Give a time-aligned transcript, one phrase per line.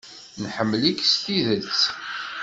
[0.43, 1.81] Nḥemmel-ik s tidet.